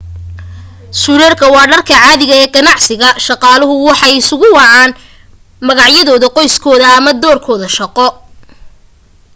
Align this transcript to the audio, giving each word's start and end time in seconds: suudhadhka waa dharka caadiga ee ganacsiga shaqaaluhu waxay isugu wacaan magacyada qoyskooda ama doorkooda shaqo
suudhadhka 1.01 1.45
waa 1.55 1.69
dharka 1.71 1.93
caadiga 2.05 2.35
ee 2.41 2.47
ganacsiga 2.55 3.07
shaqaaluhu 3.25 3.73
waxay 3.89 4.13
isugu 4.21 4.47
wacaan 4.57 4.91
magacyada 5.67 6.27
qoyskooda 6.37 6.85
ama 6.97 7.11
doorkooda 7.23 7.67
shaqo 7.77 8.07